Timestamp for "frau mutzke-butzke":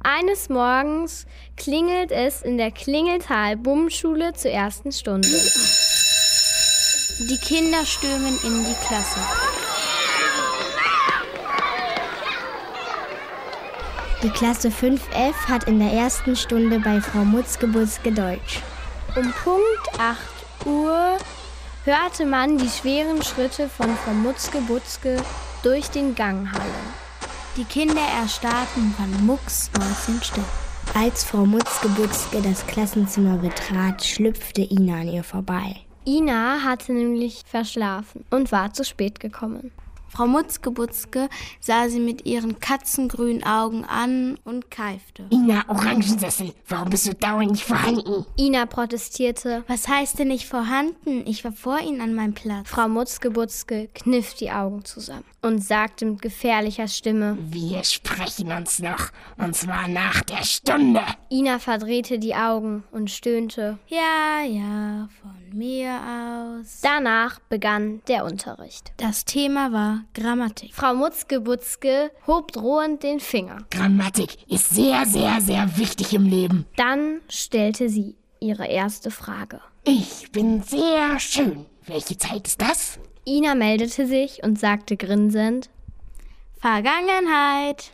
17.00-18.12, 23.96-25.16, 31.24-32.40, 40.08-41.28, 52.68-53.88, 70.74-72.10